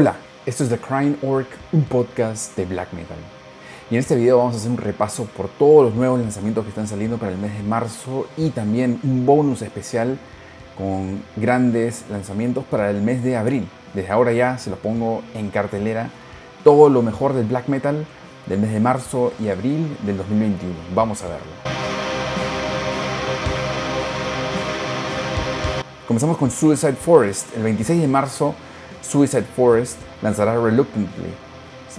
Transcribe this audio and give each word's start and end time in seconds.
Hola, 0.00 0.16
esto 0.46 0.64
es 0.64 0.70
The 0.70 0.78
Crying 0.78 1.18
Orc, 1.20 1.46
un 1.72 1.84
podcast 1.84 2.56
de 2.56 2.64
black 2.64 2.90
metal. 2.94 3.18
Y 3.90 3.96
en 3.96 4.00
este 4.00 4.16
video 4.16 4.38
vamos 4.38 4.54
a 4.54 4.56
hacer 4.56 4.70
un 4.70 4.78
repaso 4.78 5.26
por 5.26 5.50
todos 5.50 5.84
los 5.84 5.94
nuevos 5.94 6.18
lanzamientos 6.18 6.64
que 6.64 6.70
están 6.70 6.88
saliendo 6.88 7.18
para 7.18 7.32
el 7.32 7.36
mes 7.36 7.52
de 7.52 7.62
marzo 7.62 8.26
y 8.38 8.48
también 8.48 8.98
un 9.02 9.26
bonus 9.26 9.60
especial 9.60 10.16
con 10.78 11.22
grandes 11.36 12.06
lanzamientos 12.08 12.64
para 12.64 12.88
el 12.88 13.02
mes 13.02 13.22
de 13.22 13.36
abril. 13.36 13.68
Desde 13.92 14.10
ahora 14.10 14.32
ya 14.32 14.56
se 14.56 14.70
los 14.70 14.78
pongo 14.78 15.20
en 15.34 15.50
cartelera 15.50 16.08
todo 16.64 16.88
lo 16.88 17.02
mejor 17.02 17.34
del 17.34 17.44
black 17.44 17.68
metal 17.68 18.06
del 18.46 18.58
mes 18.58 18.72
de 18.72 18.80
marzo 18.80 19.34
y 19.38 19.50
abril 19.50 19.98
del 20.06 20.16
2021. 20.16 20.74
Vamos 20.94 21.22
a 21.24 21.26
verlo. 21.26 21.52
Comenzamos 26.06 26.38
con 26.38 26.50
Suicide 26.50 26.94
Forest. 26.94 27.54
El 27.54 27.64
26 27.64 28.00
de 28.00 28.08
marzo, 28.08 28.54
Suicide 29.02 29.44
Forest 29.56 29.98
lanzará 30.22 30.54
Reluctantly 30.54 31.32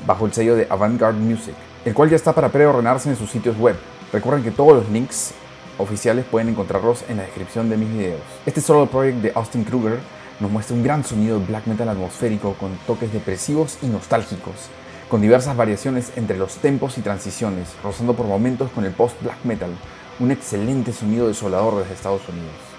bajo 0.05 0.25
el 0.25 0.33
sello 0.33 0.55
de 0.55 0.67
Avantgarde 0.69 1.19
Music, 1.19 1.53
el 1.85 1.93
cual 1.93 2.09
ya 2.09 2.15
está 2.15 2.33
para 2.33 2.49
preordenarse 2.49 3.09
en 3.09 3.15
sus 3.15 3.29
sitios 3.29 3.57
web. 3.57 3.75
Recuerden 4.13 4.43
que 4.43 4.51
todos 4.51 4.73
los 4.73 4.89
links 4.89 5.33
oficiales 5.77 6.25
pueden 6.25 6.49
encontrarlos 6.49 7.03
en 7.09 7.17
la 7.17 7.23
descripción 7.23 7.69
de 7.69 7.77
mis 7.77 7.89
videos. 7.89 8.21
Este 8.45 8.61
solo 8.61 8.85
project 8.87 9.17
de 9.17 9.31
Austin 9.35 9.63
Kruger 9.63 9.99
nos 10.39 10.51
muestra 10.51 10.75
un 10.75 10.83
gran 10.83 11.03
sonido 11.03 11.39
de 11.39 11.45
black 11.45 11.67
metal 11.67 11.89
atmosférico 11.89 12.53
con 12.53 12.71
toques 12.87 13.11
depresivos 13.13 13.77
y 13.81 13.87
nostálgicos, 13.87 14.55
con 15.09 15.21
diversas 15.21 15.55
variaciones 15.55 16.11
entre 16.15 16.37
los 16.37 16.55
tempos 16.55 16.97
y 16.97 17.01
transiciones, 17.01 17.69
rozando 17.83 18.13
por 18.13 18.25
momentos 18.25 18.71
con 18.71 18.85
el 18.85 18.91
post-black 18.91 19.43
metal, 19.43 19.71
un 20.19 20.31
excelente 20.31 20.93
sonido 20.93 21.27
desolador 21.27 21.79
desde 21.79 21.93
Estados 21.93 22.27
Unidos. 22.29 22.70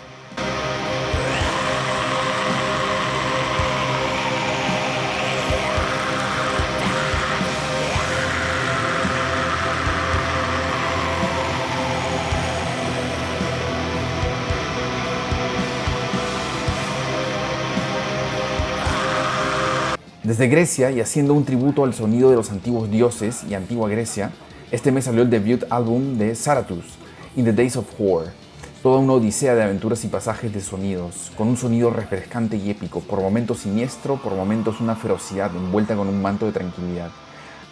Desde 20.24 20.46
Grecia 20.46 20.92
y 20.92 21.00
haciendo 21.00 21.34
un 21.34 21.44
tributo 21.44 21.82
al 21.82 21.94
sonido 21.94 22.30
de 22.30 22.36
los 22.36 22.52
antiguos 22.52 22.88
dioses 22.88 23.42
y 23.50 23.54
antigua 23.54 23.88
Grecia, 23.88 24.30
este 24.70 24.92
mes 24.92 25.06
salió 25.06 25.22
el 25.22 25.30
debut 25.30 25.64
álbum 25.68 26.16
de 26.16 26.36
Zarathus, 26.36 26.84
In 27.34 27.44
the 27.44 27.52
Days 27.52 27.74
of 27.74 27.86
War, 27.98 28.26
toda 28.84 29.00
una 29.00 29.14
odisea 29.14 29.56
de 29.56 29.64
aventuras 29.64 30.04
y 30.04 30.08
pasajes 30.08 30.54
de 30.54 30.60
sonidos, 30.60 31.32
con 31.36 31.48
un 31.48 31.56
sonido 31.56 31.90
refrescante 31.90 32.56
y 32.56 32.70
épico, 32.70 33.00
por 33.00 33.20
momentos 33.20 33.58
siniestro, 33.58 34.14
por 34.14 34.36
momentos 34.36 34.80
una 34.80 34.94
ferocidad 34.94 35.50
envuelta 35.56 35.96
con 35.96 36.06
un 36.06 36.22
manto 36.22 36.46
de 36.46 36.52
tranquilidad, 36.52 37.10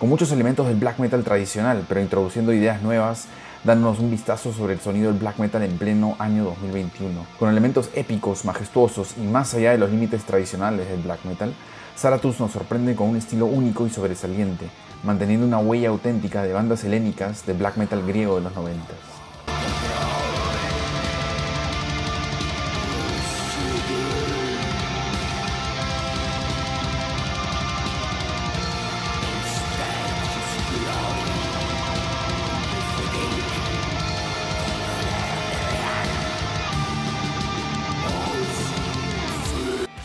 con 0.00 0.08
muchos 0.08 0.32
elementos 0.32 0.66
del 0.66 0.74
black 0.74 0.98
metal 0.98 1.22
tradicional, 1.22 1.84
pero 1.88 2.00
introduciendo 2.00 2.52
ideas 2.52 2.82
nuevas, 2.82 3.28
dándonos 3.62 4.00
un 4.00 4.10
vistazo 4.10 4.52
sobre 4.52 4.72
el 4.72 4.80
sonido 4.80 5.12
del 5.12 5.20
black 5.20 5.38
metal 5.38 5.62
en 5.62 5.78
pleno 5.78 6.16
año 6.18 6.42
2021, 6.42 7.26
con 7.38 7.48
elementos 7.48 7.90
épicos, 7.94 8.44
majestuosos 8.44 9.14
y 9.18 9.20
más 9.28 9.54
allá 9.54 9.70
de 9.70 9.78
los 9.78 9.90
límites 9.90 10.24
tradicionales 10.24 10.88
del 10.88 11.00
black 11.00 11.24
metal, 11.26 11.54
Zarathus 12.00 12.40
nos 12.40 12.52
sorprende 12.52 12.96
con 12.96 13.10
un 13.10 13.16
estilo 13.16 13.44
único 13.44 13.86
y 13.86 13.90
sobresaliente, 13.90 14.70
manteniendo 15.02 15.46
una 15.46 15.58
huella 15.58 15.90
auténtica 15.90 16.42
de 16.42 16.54
bandas 16.54 16.82
helénicas 16.82 17.44
de 17.44 17.52
black 17.52 17.76
metal 17.76 18.02
griego 18.06 18.36
de 18.36 18.40
los 18.40 18.54
90. 18.54 18.82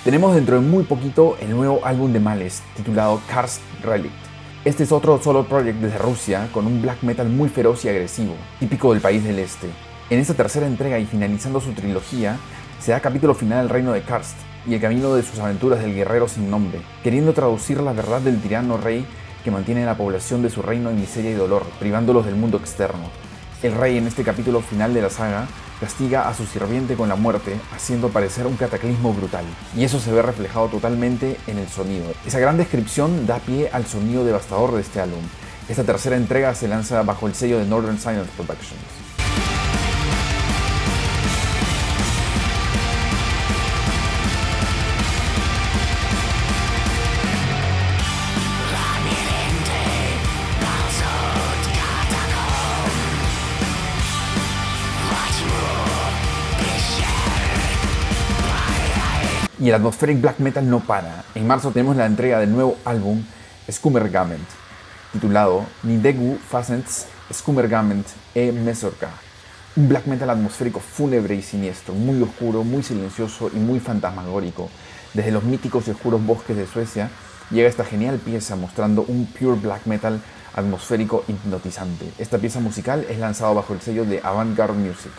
Tenemos 0.05 0.35
dentro 0.35 0.61
de 0.61 0.61
muy 0.61 0.83
poquito 0.83 1.35
el 1.41 1.49
nuevo 1.49 1.83
álbum 1.83 2.13
de 2.13 2.19
Males, 2.19 2.61
titulado 2.75 3.19
Karst 3.27 3.59
Relic. 3.81 4.11
Este 4.63 4.83
es 4.83 4.91
otro 4.91 5.19
solo 5.19 5.45
project 5.45 5.79
desde 5.79 5.97
Rusia, 5.97 6.47
con 6.51 6.67
un 6.67 6.79
black 6.79 7.01
metal 7.01 7.27
muy 7.27 7.49
feroz 7.49 7.83
y 7.83 7.89
agresivo, 7.89 8.35
típico 8.59 8.93
del 8.93 9.01
país 9.01 9.23
del 9.23 9.39
este. 9.39 9.67
En 10.11 10.19
esta 10.19 10.35
tercera 10.35 10.67
entrega 10.67 10.99
y 10.99 11.07
finalizando 11.07 11.59
su 11.59 11.71
trilogía, 11.71 12.37
se 12.79 12.91
da 12.91 12.99
capítulo 12.99 13.33
final 13.33 13.61
al 13.61 13.69
reino 13.69 13.93
de 13.93 14.03
Karst 14.03 14.37
y 14.67 14.75
el 14.75 14.79
camino 14.79 15.15
de 15.15 15.23
sus 15.23 15.39
aventuras 15.39 15.81
del 15.81 15.95
guerrero 15.95 16.27
sin 16.27 16.51
nombre, 16.51 16.81
queriendo 17.03 17.33
traducir 17.33 17.79
la 17.81 17.93
verdad 17.93 18.21
del 18.21 18.39
tirano 18.39 18.77
rey 18.77 19.07
que 19.43 19.49
mantiene 19.49 19.85
a 19.85 19.87
la 19.87 19.97
población 19.97 20.43
de 20.43 20.51
su 20.51 20.61
reino 20.61 20.91
en 20.91 21.01
miseria 21.01 21.31
y 21.31 21.33
dolor, 21.33 21.63
privándolos 21.79 22.27
del 22.27 22.35
mundo 22.35 22.57
externo. 22.57 23.09
El 23.63 23.73
rey 23.73 23.97
en 23.97 24.05
este 24.05 24.23
capítulo 24.23 24.61
final 24.61 24.93
de 24.93 25.01
la 25.01 25.09
saga 25.09 25.47
castiga 25.79 26.27
a 26.27 26.33
su 26.33 26.45
sirviente 26.45 26.95
con 26.95 27.09
la 27.09 27.15
muerte, 27.15 27.59
haciendo 27.75 28.09
parecer 28.09 28.47
un 28.47 28.55
cataclismo 28.55 29.13
brutal. 29.13 29.45
Y 29.75 29.83
eso 29.83 29.99
se 29.99 30.11
ve 30.11 30.21
reflejado 30.21 30.67
totalmente 30.67 31.37
en 31.47 31.57
el 31.57 31.67
sonido. 31.67 32.05
Esa 32.25 32.39
gran 32.39 32.57
descripción 32.57 33.27
da 33.27 33.39
pie 33.39 33.69
al 33.71 33.85
sonido 33.85 34.25
devastador 34.25 34.73
de 34.73 34.81
este 34.81 35.01
álbum. 35.01 35.21
Esta 35.67 35.83
tercera 35.83 36.15
entrega 36.15 36.53
se 36.53 36.67
lanza 36.67 37.01
bajo 37.03 37.27
el 37.27 37.35
sello 37.35 37.59
de 37.59 37.65
Northern 37.65 37.99
Silence 37.99 38.31
Productions. 38.35 39.04
Y 59.65 59.69
el 59.69 59.73
atmospheric 59.73 60.21
black 60.21 60.37
metal 60.37 60.69
no 60.69 60.79
para. 60.79 61.23
En 61.33 61.47
marzo 61.47 61.71
tenemos 61.71 61.95
la 61.95 62.05
entrega 62.05 62.37
del 62.37 62.51
nuevo 62.51 62.77
álbum 62.85 63.23
Skummergament, 63.67 64.47
titulado 65.11 65.65
Nidegu 65.81 66.37
Fastens 66.37 67.07
Skummergament 67.33 68.05
e 68.35 68.51
Mesorka. 68.51 69.09
Un 69.75 69.89
black 69.89 70.05
metal 70.05 70.29
atmosférico 70.29 70.79
fúnebre 70.79 71.33
y 71.33 71.41
siniestro, 71.41 71.95
muy 71.95 72.21
oscuro, 72.21 72.63
muy 72.63 72.83
silencioso 72.83 73.49
y 73.51 73.57
muy 73.57 73.79
fantasmagórico. 73.79 74.69
Desde 75.15 75.31
los 75.31 75.43
míticos 75.43 75.87
y 75.87 75.91
oscuros 75.93 76.23
bosques 76.23 76.55
de 76.55 76.67
Suecia 76.67 77.09
llega 77.49 77.67
esta 77.67 77.85
genial 77.85 78.19
pieza 78.19 78.55
mostrando 78.55 79.03
un 79.07 79.25
pure 79.25 79.59
black 79.59 79.87
metal 79.87 80.21
atmosférico 80.53 81.23
hipnotizante. 81.27 82.05
Esta 82.19 82.37
pieza 82.37 82.59
musical 82.59 83.03
es 83.09 83.17
lanzada 83.17 83.53
bajo 83.53 83.73
el 83.73 83.81
sello 83.81 84.05
de 84.05 84.21
Avantgarde 84.23 84.77
Music. 84.77 85.11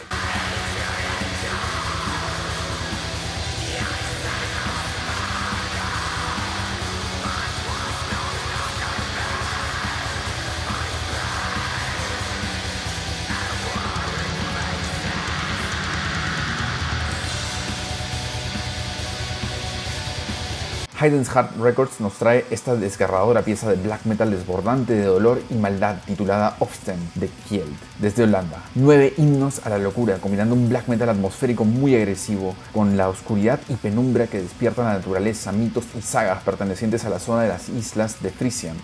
Hayden's 20.98 21.28
Heart 21.28 21.58
Records 21.58 22.00
nos 22.00 22.14
trae 22.14 22.46
esta 22.50 22.74
desgarradora 22.74 23.42
pieza 23.42 23.68
de 23.68 23.76
black 23.76 24.06
metal 24.06 24.30
desbordante 24.30 24.94
de 24.94 25.04
dolor 25.04 25.42
y 25.50 25.54
maldad 25.54 25.96
titulada 26.06 26.56
Ofsten 26.58 26.96
de 27.16 27.28
Kield, 27.28 27.76
desde 27.98 28.22
Holanda. 28.22 28.62
Nueve 28.74 29.12
himnos 29.18 29.60
a 29.66 29.68
la 29.68 29.76
locura, 29.76 30.16
combinando 30.16 30.54
un 30.54 30.70
black 30.70 30.88
metal 30.88 31.10
atmosférico 31.10 31.66
muy 31.66 31.94
agresivo 31.94 32.56
con 32.72 32.96
la 32.96 33.10
oscuridad 33.10 33.60
y 33.68 33.74
penumbra 33.74 34.26
que 34.26 34.40
despierta 34.40 34.84
la 34.84 34.94
naturaleza, 34.94 35.52
mitos 35.52 35.84
y 35.98 36.00
sagas 36.00 36.42
pertenecientes 36.42 37.04
a 37.04 37.10
la 37.10 37.18
zona 37.18 37.42
de 37.42 37.48
las 37.48 37.68
islas 37.68 38.22
de 38.22 38.30
Frisian, 38.30 38.76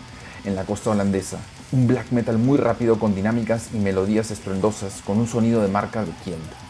en 0.44 0.54
la 0.54 0.64
costa 0.64 0.90
holandesa. 0.90 1.38
Un 1.72 1.86
black 1.86 2.10
metal 2.10 2.36
muy 2.36 2.58
rápido 2.58 2.98
con 2.98 3.14
dinámicas 3.14 3.70
y 3.72 3.78
melodías 3.78 4.30
estruendosas 4.30 5.00
con 5.06 5.16
un 5.16 5.26
sonido 5.26 5.62
de 5.62 5.68
marca 5.68 6.04
de 6.04 6.12
Kield. 6.24 6.61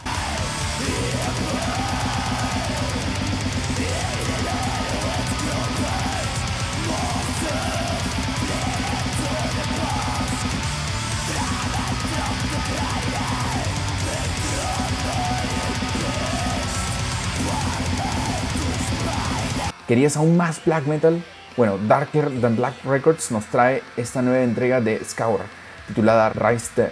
¿Querías 19.93 20.17
aún 20.17 20.35
más 20.37 20.59
black 20.65 20.87
metal? 20.87 21.23
Bueno, 21.55 21.77
Darker 21.77 22.41
Than 22.41 22.55
Black 22.55 22.83
Records 22.83 23.29
nos 23.29 23.45
trae 23.45 23.83
esta 23.95 24.23
nueva 24.23 24.43
entrega 24.43 24.81
de 24.81 24.99
Scour, 25.05 25.41
titulada 25.87 26.31
Rise 26.31 26.71
the 26.73 26.89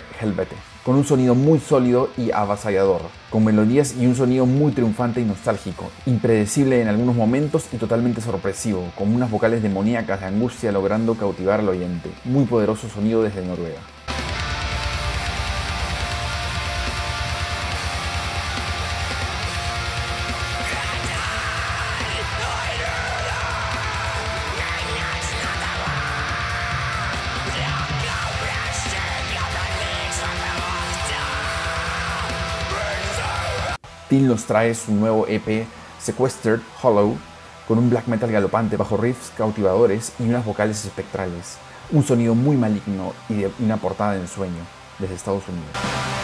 con 0.85 0.95
un 0.95 1.03
sonido 1.03 1.33
muy 1.33 1.59
sólido 1.59 2.11
y 2.15 2.29
avasallador, 2.29 3.01
con 3.31 3.43
melodías 3.43 3.95
y 3.99 4.05
un 4.05 4.15
sonido 4.15 4.45
muy 4.45 4.71
triunfante 4.71 5.19
y 5.19 5.25
nostálgico, 5.25 5.89
impredecible 6.05 6.79
en 6.79 6.89
algunos 6.89 7.15
momentos 7.15 7.65
y 7.71 7.77
totalmente 7.77 8.21
sorpresivo, 8.21 8.91
con 8.95 9.11
unas 9.15 9.31
vocales 9.31 9.63
demoníacas 9.63 10.19
de 10.19 10.27
angustia 10.27 10.71
logrando 10.71 11.15
cautivar 11.15 11.61
al 11.61 11.69
oyente. 11.69 12.11
Muy 12.23 12.45
poderoso 12.45 12.87
sonido 12.87 13.23
desde 13.23 13.43
Noruega. 13.43 13.79
Tim 34.11 34.27
nos 34.27 34.43
trae 34.43 34.75
su 34.75 34.93
nuevo 34.93 35.25
EP 35.25 35.65
Sequestered 35.97 36.59
Hollow 36.81 37.17
con 37.65 37.77
un 37.77 37.89
black 37.89 38.07
metal 38.07 38.29
galopante 38.29 38.75
bajo 38.75 38.97
riffs 38.97 39.31
cautivadores 39.37 40.11
y 40.19 40.23
unas 40.23 40.43
vocales 40.43 40.83
espectrales. 40.83 41.55
Un 41.91 42.03
sonido 42.03 42.35
muy 42.35 42.57
maligno 42.57 43.13
y 43.29 43.45
una 43.63 43.77
portada 43.77 44.11
de 44.11 44.19
ensueño 44.19 44.67
desde 44.99 45.15
Estados 45.15 45.47
Unidos. 45.47 46.20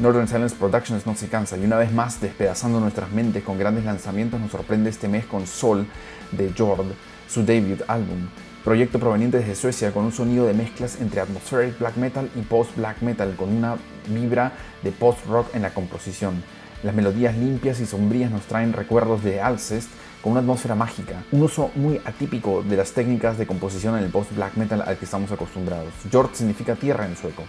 Northern 0.00 0.26
Silence 0.26 0.56
Productions 0.56 1.06
no 1.06 1.14
se 1.14 1.28
cansa 1.28 1.58
y 1.58 1.64
una 1.64 1.76
vez 1.76 1.92
más 1.92 2.22
despedazando 2.22 2.80
nuestras 2.80 3.10
mentes 3.12 3.44
con 3.44 3.58
grandes 3.58 3.84
lanzamientos 3.84 4.40
nos 4.40 4.50
sorprende 4.50 4.88
este 4.88 5.08
mes 5.08 5.26
con 5.26 5.46
Sol 5.46 5.86
de 6.32 6.50
Jord, 6.56 6.86
su 7.28 7.44
debut 7.44 7.82
álbum, 7.86 8.28
proyecto 8.64 8.98
proveniente 8.98 9.36
desde 9.36 9.54
Suecia 9.54 9.92
con 9.92 10.06
un 10.06 10.12
sonido 10.12 10.46
de 10.46 10.54
mezclas 10.54 10.98
entre 11.02 11.20
atmospheric 11.20 11.78
black 11.78 11.96
metal 11.96 12.30
y 12.34 12.40
post 12.40 12.74
black 12.76 13.02
metal 13.02 13.36
con 13.36 13.54
una 13.54 13.76
vibra 14.08 14.52
de 14.82 14.90
post 14.90 15.26
rock 15.26 15.54
en 15.54 15.60
la 15.60 15.74
composición. 15.74 16.42
Las 16.82 16.94
melodías 16.94 17.36
limpias 17.36 17.78
y 17.80 17.84
sombrías 17.84 18.30
nos 18.30 18.46
traen 18.46 18.72
recuerdos 18.72 19.22
de 19.22 19.42
Alcest 19.42 19.90
con 20.22 20.32
una 20.32 20.40
atmósfera 20.40 20.74
mágica, 20.74 21.24
un 21.30 21.42
uso 21.42 21.70
muy 21.74 22.00
atípico 22.06 22.62
de 22.62 22.78
las 22.78 22.92
técnicas 22.92 23.36
de 23.36 23.46
composición 23.46 23.98
en 23.98 24.04
el 24.04 24.10
post 24.10 24.34
black 24.34 24.56
metal 24.56 24.82
al 24.86 24.96
que 24.96 25.04
estamos 25.04 25.30
acostumbrados. 25.30 25.92
Jord 26.10 26.30
significa 26.32 26.74
tierra 26.74 27.04
en 27.04 27.16
sueco. 27.16 27.44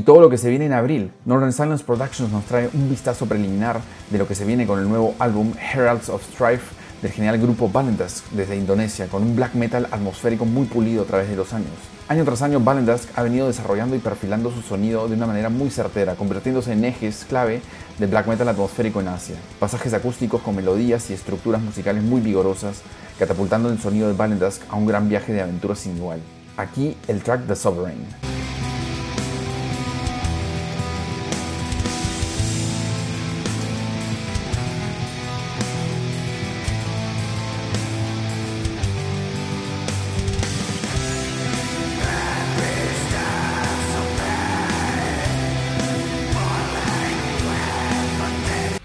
Y 0.00 0.02
todo 0.02 0.22
lo 0.22 0.30
que 0.30 0.38
se 0.38 0.48
viene 0.48 0.64
en 0.64 0.72
abril. 0.72 1.12
Northern 1.26 1.52
Silence 1.52 1.84
Productions 1.84 2.32
nos 2.32 2.46
trae 2.46 2.70
un 2.72 2.88
vistazo 2.88 3.26
preliminar 3.26 3.82
de 4.08 4.16
lo 4.16 4.26
que 4.26 4.34
se 4.34 4.46
viene 4.46 4.66
con 4.66 4.78
el 4.78 4.88
nuevo 4.88 5.14
álbum 5.18 5.52
Heralds 5.60 6.08
of 6.08 6.22
Strife 6.22 6.74
del 7.02 7.12
genial 7.12 7.36
grupo 7.36 7.68
Valendask 7.68 8.24
desde 8.30 8.56
Indonesia, 8.56 9.08
con 9.08 9.22
un 9.22 9.36
black 9.36 9.52
metal 9.52 9.88
atmosférico 9.90 10.46
muy 10.46 10.64
pulido 10.64 11.02
a 11.02 11.04
través 11.04 11.28
de 11.28 11.36
los 11.36 11.52
años. 11.52 11.68
Año 12.08 12.24
tras 12.24 12.40
año, 12.40 12.60
Valendask 12.60 13.10
ha 13.14 13.22
venido 13.22 13.46
desarrollando 13.46 13.94
y 13.94 13.98
perfilando 13.98 14.50
su 14.50 14.62
sonido 14.62 15.06
de 15.06 15.16
una 15.16 15.26
manera 15.26 15.50
muy 15.50 15.68
certera, 15.68 16.14
convirtiéndose 16.14 16.72
en 16.72 16.86
ejes 16.86 17.26
clave 17.28 17.60
del 17.98 18.08
black 18.08 18.26
metal 18.26 18.48
atmosférico 18.48 19.02
en 19.02 19.08
Asia. 19.08 19.36
Pasajes 19.58 19.92
acústicos 19.92 20.40
con 20.40 20.56
melodías 20.56 21.10
y 21.10 21.12
estructuras 21.12 21.60
musicales 21.60 22.02
muy 22.02 22.22
vigorosas, 22.22 22.80
catapultando 23.18 23.68
el 23.68 23.78
sonido 23.78 24.08
de 24.08 24.14
Valendask 24.14 24.62
a 24.70 24.76
un 24.76 24.86
gran 24.86 25.10
viaje 25.10 25.34
de 25.34 25.42
aventuras 25.42 25.78
sin 25.78 25.98
igual. 25.98 26.20
Aquí 26.56 26.96
el 27.06 27.22
track 27.22 27.46
The 27.46 27.54
Sovereign. 27.54 28.39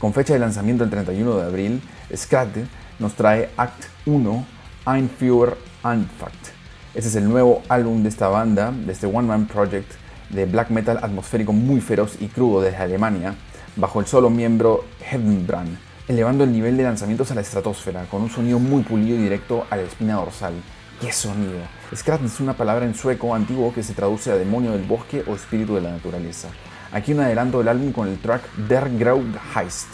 Con 0.05 0.13
fecha 0.13 0.33
de 0.33 0.39
lanzamiento 0.39 0.83
el 0.83 0.91
31 0.91 1.37
de 1.37 1.43
abril, 1.43 1.81
Skate 2.15 2.67
nos 2.99 3.15
trae 3.15 3.49
Act 3.57 3.85
1 4.05 4.45
Ein 4.85 5.09
Führer 5.09 5.57
Anfakt. 5.81 6.51
Este 6.93 7.09
es 7.09 7.15
el 7.15 7.27
nuevo 7.27 7.63
álbum 7.69 8.03
de 8.03 8.09
esta 8.09 8.27
banda, 8.27 8.71
de 8.71 8.91
este 8.91 9.07
One 9.07 9.27
Man 9.27 9.47
Project 9.47 9.93
de 10.29 10.45
black 10.45 10.69
metal 10.69 10.99
atmosférico 11.01 11.53
muy 11.53 11.81
feroz 11.81 12.17
y 12.19 12.27
crudo 12.27 12.61
desde 12.61 12.77
Alemania, 12.77 13.33
bajo 13.77 13.99
el 13.99 14.05
solo 14.05 14.29
miembro 14.29 14.85
Hedenbrand, 15.09 15.75
elevando 16.07 16.43
el 16.43 16.51
nivel 16.51 16.77
de 16.77 16.83
lanzamientos 16.83 17.31
a 17.31 17.33
la 17.33 17.41
estratosfera, 17.41 18.05
con 18.05 18.21
un 18.21 18.29
sonido 18.29 18.59
muy 18.59 18.83
pulido 18.83 19.15
y 19.15 19.23
directo 19.23 19.65
a 19.71 19.75
la 19.75 19.81
espina 19.81 20.17
dorsal. 20.17 20.53
¡Qué 21.01 21.11
sonido! 21.11 21.61
Skrat 21.95 22.23
es 22.23 22.39
una 22.39 22.53
palabra 22.53 22.85
en 22.85 22.93
sueco 22.93 23.33
antiguo 23.33 23.73
que 23.73 23.81
se 23.81 23.95
traduce 23.95 24.31
a 24.31 24.35
demonio 24.35 24.73
del 24.73 24.83
bosque 24.83 25.23
o 25.25 25.33
espíritu 25.33 25.73
de 25.73 25.81
la 25.81 25.93
naturaleza. 25.93 26.49
Aquí 26.91 27.13
un 27.13 27.19
adelanto 27.19 27.57
del 27.59 27.67
álbum 27.67 27.91
con 27.91 28.07
el 28.07 28.17
track 28.19 28.55
Der 28.55 28.89
Grau 28.97 29.23
Heist. 29.55 29.87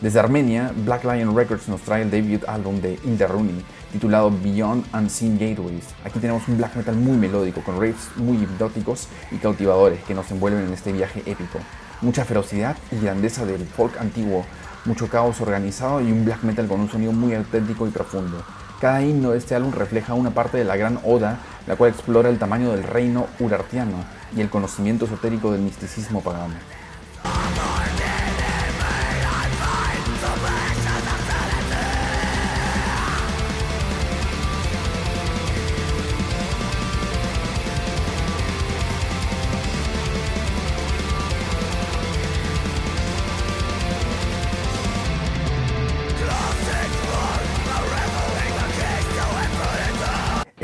Desde 0.00 0.18
Armenia, 0.18 0.72
Black 0.84 1.04
Lion 1.04 1.36
Records 1.36 1.68
nos 1.68 1.80
trae 1.82 2.02
el 2.02 2.10
debut 2.10 2.42
álbum 2.48 2.80
de 2.80 3.26
Runi, 3.28 3.64
titulado 3.92 4.30
Beyond 4.30 4.86
Unseen 4.94 5.38
Gateways. 5.38 5.84
Aquí 6.04 6.18
tenemos 6.18 6.48
un 6.48 6.56
black 6.56 6.74
metal 6.74 6.96
muy 6.96 7.16
melódico, 7.16 7.62
con 7.62 7.80
riffs 7.80 8.16
muy 8.16 8.38
hipnóticos 8.38 9.08
y 9.30 9.36
cautivadores 9.36 10.02
que 10.04 10.14
nos 10.14 10.30
envuelven 10.30 10.64
en 10.66 10.72
este 10.72 10.92
viaje 10.92 11.20
épico. 11.26 11.58
Mucha 12.00 12.24
ferocidad 12.24 12.76
y 12.90 13.04
grandeza 13.04 13.44
del 13.44 13.64
folk 13.66 14.00
antiguo, 14.00 14.44
mucho 14.86 15.08
caos 15.08 15.40
organizado 15.40 16.00
y 16.00 16.10
un 16.10 16.24
black 16.24 16.42
metal 16.42 16.66
con 16.66 16.80
un 16.80 16.90
sonido 16.90 17.12
muy 17.12 17.34
auténtico 17.34 17.86
y 17.86 17.90
profundo. 17.90 18.42
Cada 18.80 19.02
himno 19.02 19.30
de 19.30 19.38
este 19.38 19.54
álbum 19.54 19.72
refleja 19.72 20.14
una 20.14 20.30
parte 20.30 20.58
de 20.58 20.64
la 20.64 20.76
gran 20.76 20.98
oda, 21.04 21.38
la 21.68 21.76
cual 21.76 21.92
explora 21.92 22.28
el 22.28 22.38
tamaño 22.38 22.72
del 22.72 22.82
reino 22.82 23.28
urartiano 23.38 24.04
y 24.34 24.40
el 24.40 24.50
conocimiento 24.50 25.04
esotérico 25.04 25.52
del 25.52 25.60
misticismo 25.60 26.20
pagano. 26.20 26.54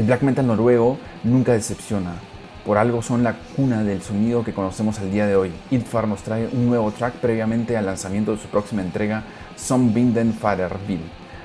Black 0.09 0.23
metal 0.23 0.47
noruego 0.47 0.97
nunca 1.23 1.53
decepciona. 1.53 2.15
Por 2.65 2.79
algo 2.79 3.03
son 3.03 3.23
la 3.23 3.35
cuna 3.55 3.85
del 3.85 4.01
sonido 4.01 4.43
que 4.43 4.55
conocemos 4.55 4.99
al 5.01 5.11
día 5.11 5.27
de 5.27 5.37
hoy. 5.37 5.53
Idfar 5.71 6.09
nos 6.09 6.23
trae 6.23 6.49
un 6.51 6.67
nuevo 6.67 6.91
track 6.93 7.17
previamente 7.17 7.77
al 7.77 7.85
lanzamiento 7.85 8.33
de 8.33 8.39
su 8.39 8.49
próxima 8.49 8.81
entrega, 8.81 9.25
Some 9.55 9.93
Binden 9.93 10.35
Bill, 10.87 11.03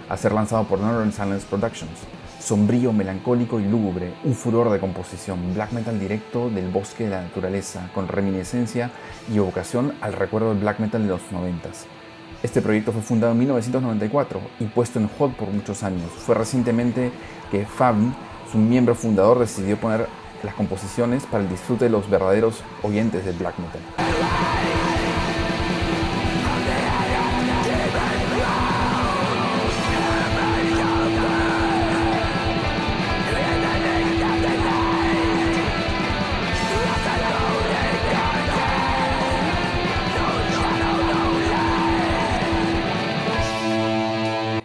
a 0.08 0.15
ser 0.15 0.32
lanzado 0.32 0.63
por 0.63 0.79
Northern 0.79 1.12
Silence 1.12 1.46
Productions. 1.50 1.91
Sombrío, 2.39 2.93
melancólico 2.93 3.60
y 3.60 3.65
lúgubre, 3.65 4.13
un 4.24 4.34
furor 4.34 4.70
de 4.70 4.79
composición, 4.79 5.53
black 5.53 5.74
metal 5.74 6.00
directo 6.00 6.50
del 6.50 6.70
bosque 6.70 7.03
de 7.03 7.10
la 7.10 7.22
naturaleza, 7.22 7.89
con 7.93 8.08
reminiscencia 8.08 8.91
y 9.29 9.39
evocación 9.39 9.93
al 10.00 10.13
recuerdo 10.13 10.53
del 10.53 10.60
black 10.60 10.79
metal 10.79 11.01
de 11.03 11.10
los 11.10 11.32
90 11.34 11.67
Este 12.41 12.62
proyecto 12.62 12.93
fue 12.93 13.01
fundado 13.01 13.34
en 13.34 13.39
1994 13.39 14.39
y 14.62 14.65
puesto 14.67 15.00
en 15.00 15.10
hold 15.20 15.36
por 15.36 15.50
muchos 15.50 15.84
años. 15.84 16.10
Fue 16.12 16.34
recientemente 16.34 17.12
que 17.51 17.65
Fabn 17.65 18.15
su 18.53 18.60
miembro 18.60 18.93
fundador 18.93 19.39
decidió 19.39 19.77
poner 19.77 20.07
las 20.43 20.53
composiciones 20.53 21.25
para 21.25 21.41
el 21.41 21.50
disfrute 21.50 21.86
de 21.86 21.89
los 21.89 22.07
verdaderos 22.07 22.63
oyentes 22.83 23.25
del 23.25 23.36
black 23.36 23.55
metal. 23.57 23.81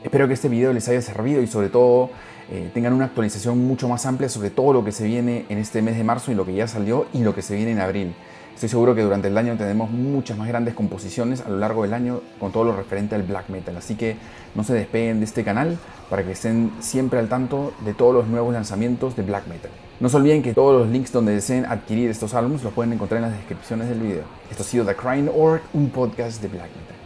Espero 0.05 0.29
que 0.29 0.35
este 0.35 0.51
video 0.51 0.75
les 0.75 0.87
haya 0.89 1.01
servido 1.01 1.41
y 1.41 1.47
sobre 1.47 1.71
todo 1.71 2.11
eh, 2.51 2.71
tengan 2.73 2.93
una 2.93 3.07
actualización 3.07 3.67
mucho 3.67 3.89
más 3.89 4.07
amplia 4.07 4.29
sobre 4.29 4.51
todo 4.51 4.73
lo 4.73 4.85
que 4.85 4.93
se 4.93 5.05
viene 5.05 5.45
en 5.49 5.59
este 5.59 5.83
mes 5.83 5.97
de 5.97 6.05
marzo 6.05 6.33
y 6.33 6.35
lo 6.35 6.47
que 6.47 6.55
ya 6.55 6.67
salió 6.67 7.07
y 7.13 7.23
lo 7.23 7.35
que 7.35 7.43
se 7.43 7.55
viene 7.55 7.73
en 7.73 7.81
abril. 7.81 8.15
Estoy 8.59 8.71
seguro 8.71 8.95
que 8.97 9.03
durante 9.03 9.29
el 9.29 9.39
año 9.39 9.57
tenemos 9.57 9.89
muchas 9.91 10.37
más 10.37 10.49
grandes 10.49 10.75
composiciones 10.75 11.43
a 11.43 11.49
lo 11.49 11.59
largo 11.59 11.85
del 11.85 11.95
año 11.95 12.23
con 12.41 12.51
todo 12.51 12.65
lo 12.65 12.75
referente 12.75 13.15
al 13.15 13.23
black 13.23 13.51
metal. 13.51 13.77
Así 13.77 13.95
que 13.95 14.17
no 14.57 14.65
se 14.65 14.75
despeguen 14.75 15.21
de 15.21 15.27
este 15.27 15.45
canal 15.45 15.79
para 16.11 16.25
que 16.25 16.33
estén 16.33 16.73
siempre 16.81 17.21
al 17.21 17.29
tanto 17.29 17.73
de 17.85 17.95
todos 17.95 18.13
los 18.13 18.27
nuevos 18.27 18.53
lanzamientos 18.53 19.15
de 19.15 19.23
black 19.23 19.47
metal. 19.47 19.71
No 20.01 20.09
se 20.09 20.17
olviden 20.17 20.43
que 20.43 20.55
todos 20.55 20.81
los 20.81 20.89
links 20.89 21.13
donde 21.13 21.35
deseen 21.35 21.67
adquirir 21.67 22.11
estos 22.11 22.35
álbumes 22.35 22.65
los 22.65 22.73
pueden 22.73 22.93
encontrar 22.93 23.23
en 23.23 23.29
las 23.29 23.39
descripciones 23.39 23.89
del 23.89 24.01
video. 24.01 24.25
Esto 24.51 24.65
ha 24.65 24.67
sido 24.67 24.85
The 24.85 24.97
Crying 24.97 25.31
Orc, 25.33 25.63
un 25.73 25.91
podcast 25.91 26.43
de 26.43 26.49
black 26.49 26.71
metal. 26.77 26.98